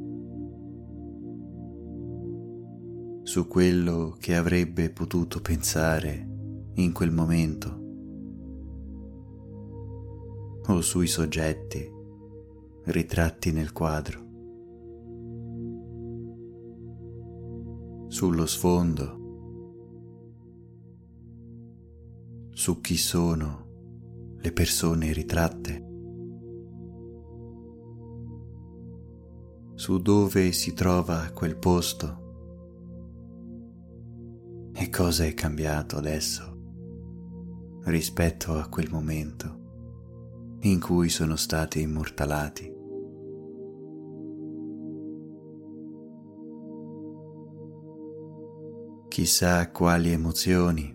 su 3.24 3.48
quello 3.48 4.16
che 4.20 4.36
avrebbe 4.36 4.92
potuto 4.92 5.42
pensare 5.42 6.30
in 6.76 6.94
quel 6.94 7.12
momento, 7.12 7.82
o 10.68 10.82
sui 10.82 11.08
soggetti 11.08 11.90
ritratti 12.86 13.52
nel 13.52 13.72
quadro. 13.72 14.33
Sullo 18.14 18.46
sfondo, 18.46 19.22
su 22.52 22.80
chi 22.80 22.96
sono 22.96 24.36
le 24.38 24.52
persone 24.52 25.12
ritratte. 25.14 25.88
su 29.74 29.98
dove 29.98 30.52
si 30.52 30.74
trova 30.74 31.32
quel 31.34 31.58
posto 31.58 32.22
e 34.74 34.90
cosa 34.92 35.26
è 35.26 35.34
cambiato 35.34 35.98
adesso 35.98 37.82
rispetto 37.86 38.54
a 38.54 38.70
quel 38.70 38.90
momento 38.92 40.60
in 40.62 40.80
cui 40.80 41.10
sono 41.10 41.36
stati 41.36 41.82
immortalati. 41.82 42.73
Chissà 49.14 49.70
quali 49.70 50.12
emozioni, 50.12 50.92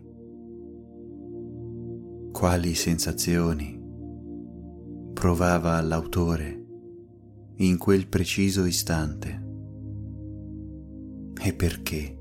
quali 2.32 2.74
sensazioni 2.74 3.80
provava 5.12 5.80
l'autore 5.80 6.66
in 7.58 7.78
quel 7.78 8.08
preciso 8.08 8.64
istante 8.64 9.46
e 11.40 11.54
perché 11.54 12.18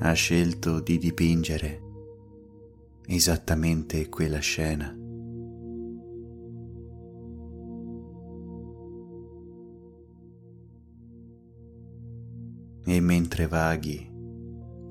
ha 0.00 0.12
scelto 0.12 0.80
di 0.80 0.98
dipingere 0.98 1.80
esattamente 3.06 4.10
quella 4.10 4.40
scena. 4.40 4.94
E 12.86 13.00
mentre 13.00 13.46
vaghi 13.48 14.12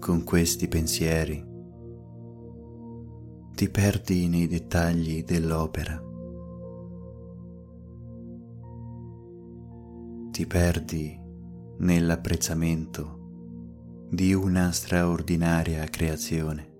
con 0.04 0.26
questi 0.26 0.68
pensieri, 0.68 1.42
ti 3.56 3.70
perdi 3.70 4.28
nei 4.28 4.48
dettagli 4.48 5.24
dell'opera. 5.24 6.12
ti 10.34 10.48
perdi 10.48 11.16
nell'apprezzamento 11.78 14.08
di 14.10 14.34
una 14.34 14.72
straordinaria 14.72 15.86
creazione 15.86 16.74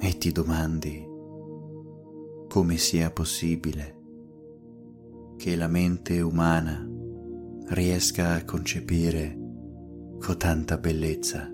e 0.00 0.16
ti 0.16 0.32
domandi 0.32 1.06
come 2.48 2.78
sia 2.78 3.10
possibile 3.10 3.96
che 5.36 5.54
la 5.54 5.68
mente 5.68 6.22
umana 6.22 6.97
riesca 7.70 8.34
a 8.34 8.44
concepire 8.44 9.36
con 10.18 10.36
tanta 10.38 10.78
bellezza. 10.78 11.52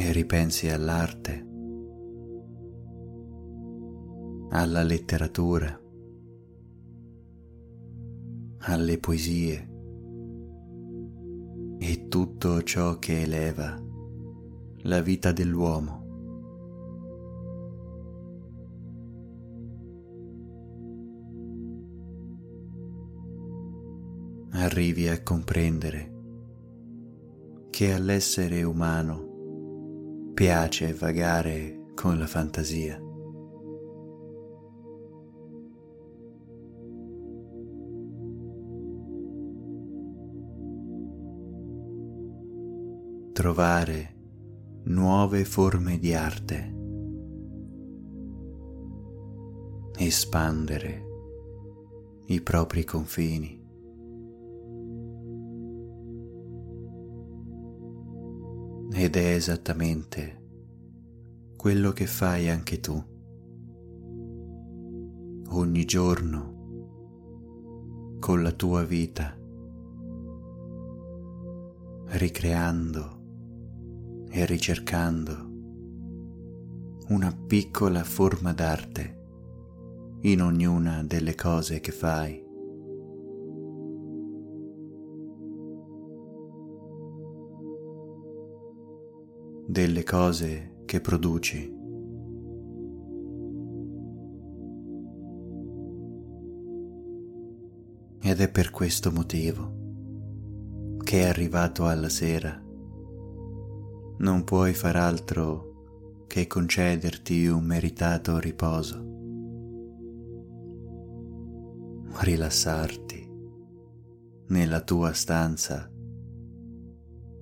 e 0.00 0.12
ripensi 0.12 0.68
all'arte, 0.68 1.44
alla 4.50 4.84
letteratura, 4.84 5.76
alle 8.58 8.98
poesie 8.98 9.68
e 11.78 12.06
tutto 12.06 12.62
ciò 12.62 13.00
che 13.00 13.22
eleva 13.22 13.87
la 14.82 15.00
vita 15.00 15.32
dell'uomo. 15.32 16.06
Arrivi 24.52 25.08
a 25.08 25.22
comprendere 25.22 26.16
che 27.70 27.92
all'essere 27.92 28.62
umano 28.62 30.32
piace 30.34 30.92
vagare 30.94 31.92
con 31.94 32.18
la 32.18 32.26
fantasia. 32.26 33.00
Trovare 43.32 44.17
nuove 44.88 45.44
forme 45.44 45.98
di 45.98 46.14
arte. 46.14 46.74
Espandere 49.98 51.04
i 52.26 52.40
propri 52.40 52.84
confini. 52.84 53.56
ed 58.90 59.16
è 59.16 59.34
esattamente 59.34 60.42
quello 61.56 61.92
che 61.92 62.06
fai 62.06 62.48
anche 62.48 62.80
tu 62.80 63.00
ogni 65.50 65.84
giorno 65.84 66.56
con 68.18 68.42
la 68.42 68.50
tua 68.50 68.82
vita, 68.82 69.38
ricreando 72.06 73.17
e 74.28 74.44
ricercando 74.46 75.46
una 77.08 77.34
piccola 77.46 78.04
forma 78.04 78.52
d'arte 78.52 79.16
in 80.22 80.42
ognuna 80.42 81.02
delle 81.04 81.34
cose 81.34 81.80
che 81.80 81.92
fai. 81.92 82.46
delle 89.68 90.02
cose 90.02 90.76
che 90.86 90.98
produci. 91.02 91.76
Ed 98.20 98.40
è 98.40 98.50
per 98.50 98.70
questo 98.70 99.12
motivo 99.12 99.76
che 101.04 101.20
è 101.20 101.28
arrivato 101.28 101.86
alla 101.86 102.08
sera. 102.08 102.67
Non 104.20 104.42
puoi 104.42 104.74
far 104.74 104.96
altro 104.96 106.24
che 106.26 106.48
concederti 106.48 107.46
un 107.46 107.64
meritato 107.64 108.38
riposo, 108.38 109.00
rilassarti 112.20 113.30
nella 114.48 114.80
tua 114.80 115.12
stanza 115.12 115.88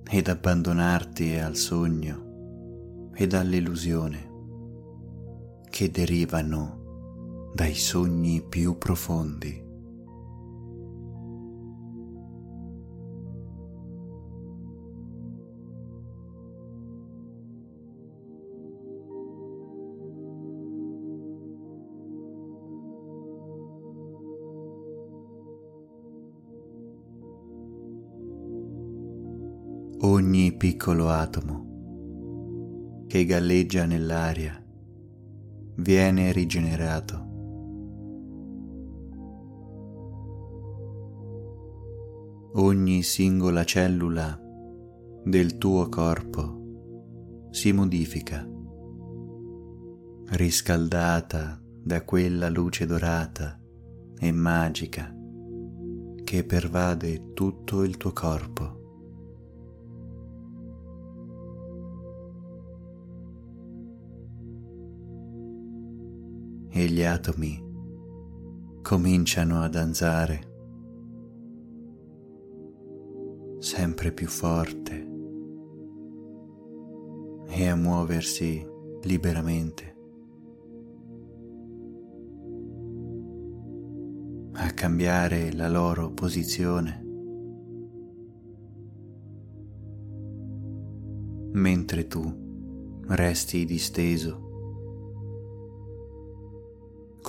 ed 0.09 0.27
abbandonarti 0.27 1.37
al 1.37 1.55
sogno 1.55 3.09
e 3.15 3.27
all'illusione 3.31 4.31
che 5.69 5.89
derivano 5.89 7.51
dai 7.55 7.73
sogni 7.73 8.43
più 8.47 8.77
profondi. 8.77 9.66
Ogni 30.07 30.55
piccolo 30.55 31.09
atomo 31.09 33.05
che 33.07 33.25
galleggia 33.25 33.85
nell'aria 33.85 34.63
viene 35.75 36.31
rigenerato. 36.31 37.25
Ogni 42.53 43.03
singola 43.03 43.65
cellula 43.65 44.39
del 45.25 45.57
tuo 45.57 45.89
corpo 45.89 47.49
si 47.51 47.73
modifica, 47.73 48.47
riscaldata 50.29 51.61
da 51.61 52.03
quella 52.05 52.47
luce 52.47 52.85
dorata 52.85 53.59
e 54.17 54.31
magica 54.31 55.13
che 56.23 56.45
pervade 56.45 57.33
tutto 57.33 57.83
il 57.83 57.97
tuo 57.97 58.13
corpo. 58.13 58.76
E 66.79 66.85
gli 66.89 67.01
atomi 67.01 67.59
cominciano 68.83 69.63
a 69.63 69.67
danzare 69.67 70.41
sempre 73.57 74.11
più 74.11 74.27
forte 74.27 75.07
e 77.47 77.67
a 77.67 77.75
muoversi 77.75 78.63
liberamente. 79.01 79.95
a 84.59 84.71
cambiare 84.71 85.51
la 85.53 85.69
loro 85.69 86.11
posizione. 86.11 87.03
Mentre 91.53 92.05
tu 92.05 93.03
resti 93.07 93.65
disteso, 93.65 94.46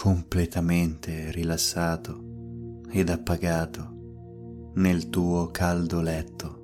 completamente 0.00 1.32
rilassato 1.32 2.84
ed 2.88 3.08
appagato 3.08 4.70
nel 4.74 5.08
tuo 5.08 5.48
caldo 5.48 6.00
letto. 6.00 6.56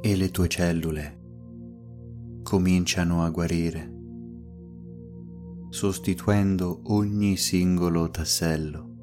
e 0.00 0.16
le 0.16 0.30
tue 0.30 0.48
cellule 0.48 1.20
cominciano 2.42 3.22
a 3.22 3.30
guarire, 3.30 3.90
sostituendo 5.70 6.82
ogni 6.92 7.36
singolo 7.36 8.10
tassello. 8.10 8.93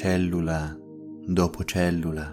Cellula 0.00 0.78
dopo 1.26 1.64
cellula 1.64 2.32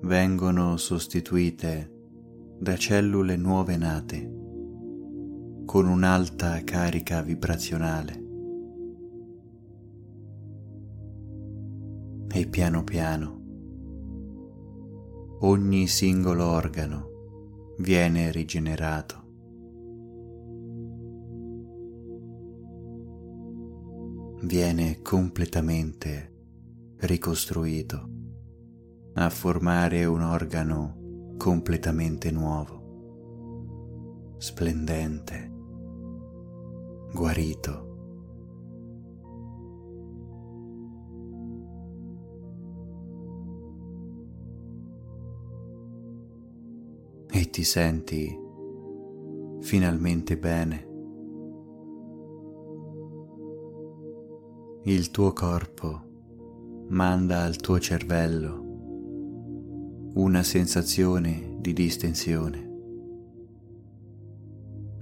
vengono 0.00 0.76
sostituite 0.76 1.88
da 2.58 2.76
cellule 2.76 3.36
nuove 3.36 3.76
nate 3.76 4.32
con 5.64 5.86
un'alta 5.86 6.64
carica 6.64 7.22
vibrazionale. 7.22 8.24
e 12.28 12.48
piano 12.48 12.82
piano 12.82 13.42
ogni 15.42 15.86
singolo 15.86 16.44
organo 16.44 17.74
viene 17.78 18.32
rigenerato. 18.32 19.23
Viene 24.44 25.00
completamente 25.00 26.32
ricostruito 26.98 28.08
a 29.14 29.30
formare 29.30 30.04
un 30.04 30.20
organo 30.20 31.32
completamente 31.38 32.30
nuovo, 32.30 34.34
splendente, 34.36 35.50
guarito 37.14 37.92
e 47.30 47.48
ti 47.48 47.64
senti 47.64 48.38
finalmente 49.60 50.36
bene. 50.36 50.93
Il 54.86 55.10
tuo 55.10 55.32
corpo 55.32 56.02
manda 56.88 57.42
al 57.42 57.56
tuo 57.56 57.80
cervello 57.80 60.10
una 60.12 60.42
sensazione 60.42 61.56
di 61.58 61.72
distensione, 61.72 62.70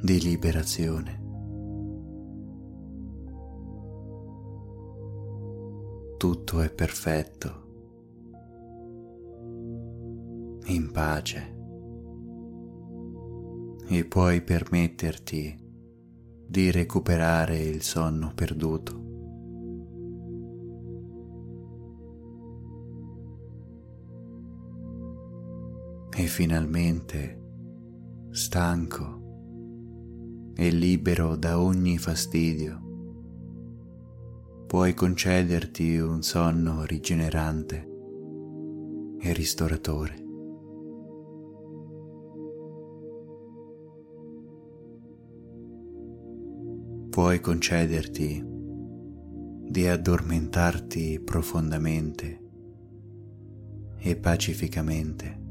di 0.00 0.20
liberazione. 0.20 1.20
Tutto 6.16 6.60
è 6.60 6.72
perfetto, 6.72 7.50
in 10.66 10.92
pace 10.92 11.56
e 13.88 14.04
puoi 14.04 14.42
permetterti 14.42 15.58
di 16.46 16.70
recuperare 16.70 17.58
il 17.58 17.82
sonno 17.82 18.30
perduto. 18.32 19.01
E 26.14 26.26
finalmente, 26.26 27.40
stanco 28.30 29.20
e 30.54 30.70
libero 30.70 31.36
da 31.36 31.60
ogni 31.60 31.98
fastidio, 31.98 32.80
puoi 34.66 34.94
concederti 34.94 35.98
un 35.98 36.22
sonno 36.22 36.84
rigenerante 36.84 37.88
e 39.20 39.32
ristoratore. 39.32 40.22
puoi 47.12 47.40
concederti 47.40 48.42
di 48.42 49.86
addormentarti 49.86 51.20
profondamente 51.22 52.40
e 53.98 54.16
pacificamente. 54.16 55.41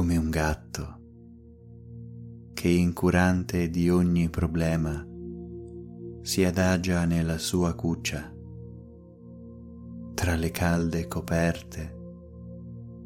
Come 0.00 0.16
un 0.16 0.30
gatto 0.30 0.98
che 2.54 2.68
incurante 2.68 3.68
di 3.68 3.90
ogni 3.90 4.30
problema 4.30 5.06
si 6.22 6.42
adagia 6.42 7.04
nella 7.04 7.36
sua 7.36 7.74
cuccia, 7.74 8.34
tra 10.14 10.36
le 10.36 10.50
calde 10.50 11.06
coperte, 11.06 11.98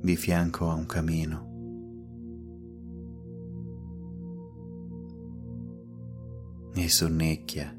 di 0.01 0.15
fianco 0.15 0.71
a 0.71 0.75
un 0.75 0.87
camino. 0.87 1.51
E 6.77 6.89
sonnecchia, 6.89 7.77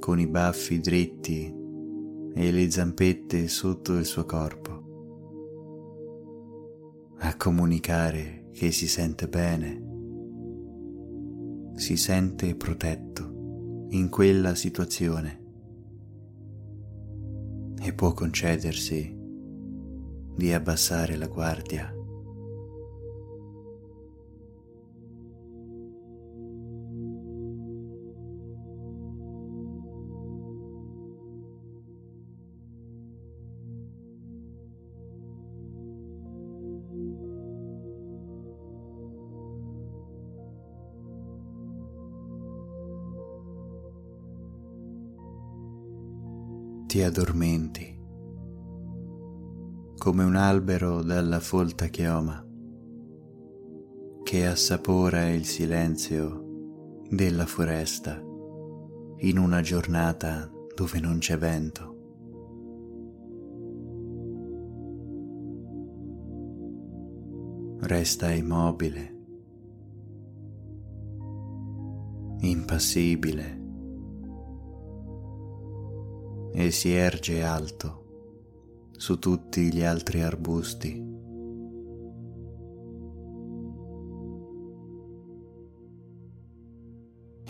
con 0.00 0.18
i 0.18 0.26
baffi 0.26 0.80
dritti 0.80 1.54
e 2.34 2.50
le 2.50 2.70
zampette 2.72 3.46
sotto 3.46 3.96
il 3.96 4.04
suo 4.04 4.24
corpo, 4.24 4.87
a 7.20 7.36
comunicare 7.36 8.50
che 8.52 8.70
si 8.70 8.86
sente 8.86 9.28
bene, 9.28 9.86
si 11.74 11.96
sente 11.96 12.54
protetto 12.54 13.86
in 13.90 14.08
quella 14.08 14.54
situazione 14.54 15.46
e 17.80 17.92
può 17.92 18.12
concedersi 18.12 19.16
di 20.36 20.52
abbassare 20.52 21.16
la 21.16 21.26
guardia. 21.26 21.97
Ti 46.98 47.04
addormenti 47.04 47.96
come 49.98 50.24
un 50.24 50.34
albero 50.34 51.04
dalla 51.04 51.38
folta 51.38 51.86
chioma 51.86 52.44
che 54.24 54.44
assapora 54.44 55.30
il 55.30 55.44
silenzio 55.44 57.04
della 57.08 57.46
foresta 57.46 58.20
in 59.18 59.38
una 59.38 59.60
giornata 59.60 60.50
dove 60.74 60.98
non 60.98 61.18
c'è 61.18 61.38
vento. 61.38 61.96
Resta 67.78 68.32
immobile, 68.32 69.16
impassibile 72.40 73.57
e 76.52 76.70
si 76.70 76.92
erge 76.92 77.42
alto 77.42 78.90
su 78.92 79.18
tutti 79.18 79.72
gli 79.72 79.82
altri 79.82 80.22
arbusti. 80.22 81.06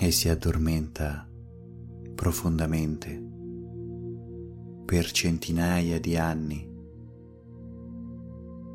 E 0.00 0.10
si 0.10 0.28
addormenta 0.28 1.28
profondamente 2.14 3.26
per 4.84 5.10
centinaia 5.10 5.98
di 6.00 6.16
anni 6.16 6.68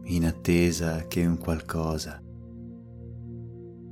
in 0.05 0.25
attesa 0.25 1.07
che 1.07 1.25
un 1.25 1.37
qualcosa 1.37 2.21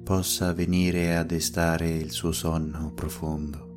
possa 0.04 0.54
venire 0.54 1.16
a 1.16 1.24
destare 1.24 1.90
il 1.90 2.12
suo 2.12 2.32
sonno 2.32 2.92
profondo. 2.94 3.71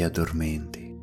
Ti 0.00 0.02
addormenti. 0.02 0.98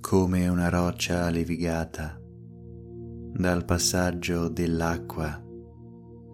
Come 0.00 0.48
una 0.48 0.68
roccia 0.68 1.30
levigata 1.30 2.20
dal 2.20 3.64
passaggio 3.64 4.48
dell'acqua 4.48 5.42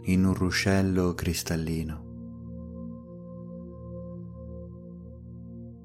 in 0.05 0.25
un 0.25 0.35
ruscello 0.35 1.15
cristallino, 1.15 2.05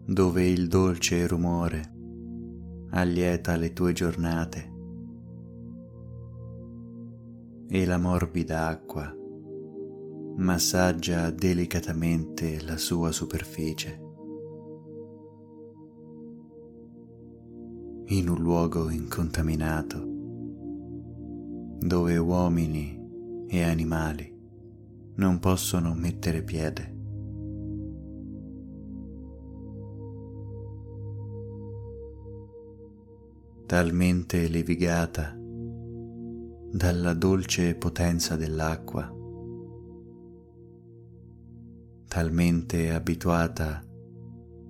dove 0.08 0.48
il 0.48 0.68
dolce 0.68 1.28
rumore 1.28 1.94
allieta 2.90 3.56
le 3.58 3.74
tue 3.74 3.94
giornate 3.94 4.74
e 7.70 7.86
la 7.86 7.98
morbida 8.00 8.66
acqua 8.66 9.21
massaggia 10.42 11.30
delicatamente 11.30 12.60
la 12.64 12.76
sua 12.76 13.12
superficie. 13.12 14.10
In 18.06 18.28
un 18.28 18.40
luogo 18.40 18.90
incontaminato, 18.90 20.04
dove 21.78 22.18
uomini 22.18 23.46
e 23.48 23.62
animali 23.62 24.36
non 25.16 25.38
possono 25.40 25.94
mettere 25.94 26.42
piede. 26.42 26.98
Talmente 33.68 34.50
levigata 34.50 35.38
dalla 36.74 37.14
dolce 37.14 37.76
potenza 37.76 38.36
dell'acqua 38.36 39.20
talmente 42.12 42.92
abituata 42.92 43.82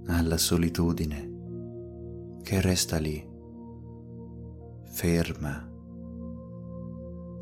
alla 0.05 0.37
solitudine 0.37 2.37
che 2.43 2.61
resta 2.61 2.99
lì, 2.99 3.27
ferma, 4.91 5.67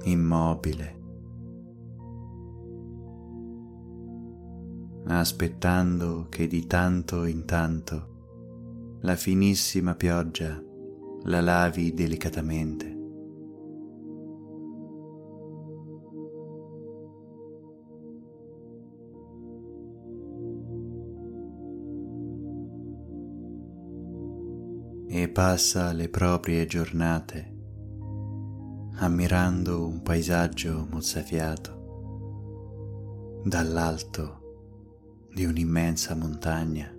immobile, 0.03 0.99
aspettando 5.07 6.27
che 6.29 6.47
di 6.47 6.65
tanto 6.65 7.25
in 7.25 7.43
tanto 7.43 8.99
la 9.01 9.17
finissima 9.17 9.95
pioggia 9.95 10.63
la 11.23 11.41
lavi 11.41 11.93
delicatamente. 11.93 12.98
Passa 25.39 25.93
le 25.93 26.09
proprie 26.09 26.65
giornate 26.65 27.55
ammirando 28.97 29.87
un 29.87 30.01
paesaggio 30.01 30.85
mozzafiato 30.89 31.77
dall'alto 33.45 35.27
di 35.33 35.45
un'immensa 35.45 36.13
montagna. 36.13 36.93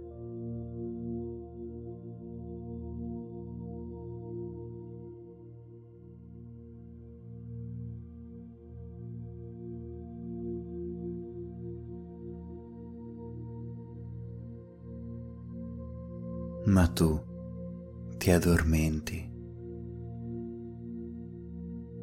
Ma 16.65 16.87
tu 16.87 17.29
ti 18.21 18.31
addormenti. 18.31 19.33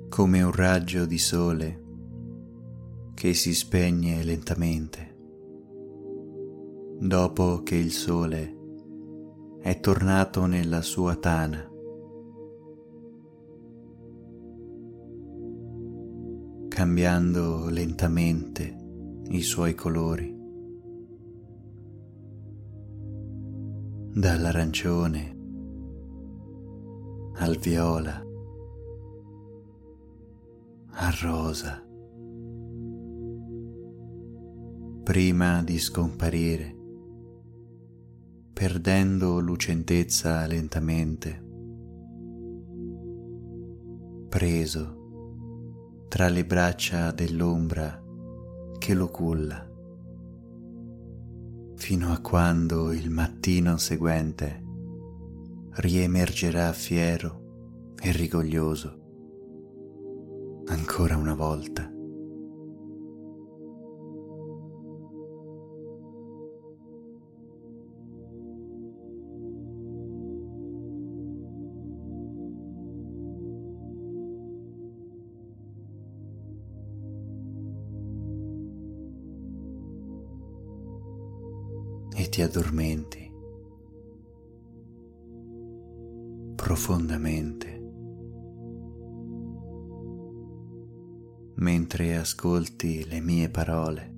Come 0.09 0.41
un 0.41 0.51
raggio 0.51 1.05
di 1.05 1.20
sole 1.20 1.84
che 3.13 3.36
si 3.36 3.53
spegne 3.53 4.24
lentamente. 4.24 5.15
Dopo 6.99 7.61
che 7.61 7.76
il 7.76 7.91
sole 7.91 8.57
è 9.61 9.80
tornato 9.80 10.47
nella 10.47 10.82
sua 10.82 11.15
tana. 11.18 11.70
cambiando 16.68 17.70
lentamente 17.70 18.76
i 19.30 19.41
suoi 19.41 19.74
colori. 19.74 20.32
Dall'arancione 24.13 25.36
al 27.47 27.57
viola, 27.59 28.21
al 30.95 31.13
rosa, 31.13 31.81
prima 35.03 35.63
di 35.63 35.79
scomparire, 35.79 36.75
perdendo 38.51 39.39
lucentezza 39.39 40.45
lentamente, 40.45 41.41
preso 44.27 46.05
tra 46.09 46.27
le 46.27 46.45
braccia 46.45 47.11
dell'ombra 47.11 48.03
che 48.77 48.93
lo 48.93 49.09
culla, 49.09 49.65
fino 51.75 52.11
a 52.11 52.19
quando 52.19 52.91
il 52.91 53.09
mattino 53.09 53.77
seguente 53.77 54.66
riemergerà 55.78 56.73
fiero 56.73 57.93
e 58.01 58.11
rigoglioso 58.11 59.05
ancora 60.69 61.15
una 61.17 61.36
volta. 61.36 61.91
E 82.15 82.30
ti 82.30 82.41
addormenti. 82.41 83.26
profondamente. 86.57 87.75
Mentre 91.55 92.17
ascolti 92.17 93.05
le 93.07 93.21
mie 93.21 93.49
parole 93.49 94.15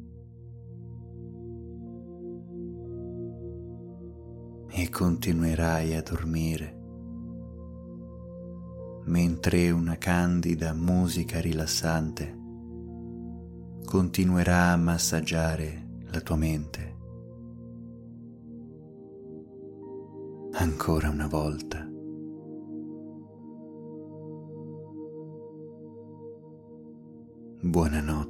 e 4.71 4.89
continuerai 4.89 5.95
a 5.95 6.01
dormire 6.01 6.77
mentre 9.05 9.71
una 9.71 9.97
candida 9.97 10.73
musica 10.73 11.41
rilassante 11.41 12.37
continuerà 13.85 14.71
a 14.71 14.77
massaggiare 14.77 15.87
la 16.11 16.21
tua 16.21 16.35
mente. 16.35 16.97
Ancora 20.51 21.09
una 21.09 21.27
volta. 21.27 21.88
Buonanotte. 27.61 28.28